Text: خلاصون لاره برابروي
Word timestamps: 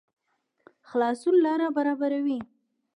خلاصون 0.89 1.35
لاره 1.45 1.67
برابروي 1.75 2.39